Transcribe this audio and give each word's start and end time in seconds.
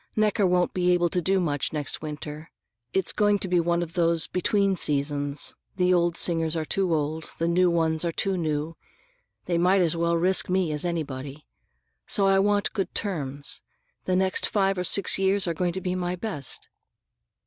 Necker 0.15 0.47
won't 0.47 0.73
be 0.73 0.91
able 0.93 1.09
to 1.09 1.21
do 1.21 1.39
much 1.39 1.71
next 1.71 2.01
winter. 2.01 2.49
It's 2.91 3.13
going 3.13 3.37
to 3.37 3.47
be 3.47 3.59
one 3.59 3.83
of 3.83 3.93
those 3.93 4.25
between 4.27 4.75
seasons; 4.75 5.53
the 5.75 5.93
old 5.93 6.17
singers 6.17 6.55
are 6.55 6.65
too 6.65 6.91
old, 6.95 7.25
and 7.25 7.29
the 7.37 7.47
new 7.47 7.69
ones 7.69 8.03
are 8.03 8.11
too 8.11 8.35
new. 8.35 8.75
They 9.45 9.59
might 9.59 9.79
as 9.81 9.95
well 9.95 10.17
risk 10.17 10.49
me 10.49 10.71
as 10.71 10.83
anybody. 10.83 11.45
So 12.07 12.25
I 12.25 12.39
want 12.39 12.73
good 12.73 12.95
terms. 12.95 13.61
The 14.05 14.15
next 14.15 14.49
five 14.49 14.79
or 14.79 14.83
six 14.83 15.19
years 15.19 15.45
are 15.47 15.53
going 15.53 15.73
to 15.73 15.81
be 15.81 15.93
my 15.93 16.15
best." 16.15 16.67